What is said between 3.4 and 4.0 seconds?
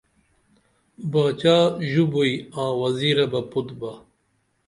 پُت با